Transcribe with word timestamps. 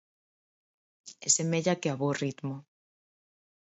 E 1.25 1.27
semella 1.37 1.79
que 1.81 1.89
a 1.93 1.95
bo 1.99 2.09
ritmo. 2.23 2.55